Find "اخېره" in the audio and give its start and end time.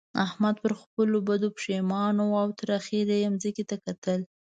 2.79-3.15